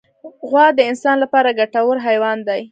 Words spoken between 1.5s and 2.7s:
ګټور حیوان دی.